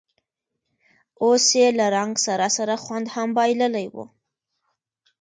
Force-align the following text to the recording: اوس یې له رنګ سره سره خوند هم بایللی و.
اوس 1.23 1.45
یې 1.59 1.67
له 1.79 1.85
رنګ 1.95 2.13
سره 2.25 2.47
سره 2.57 2.75
خوند 2.83 3.05
هم 3.15 3.29
بایللی 3.37 3.87
و. 3.93 3.97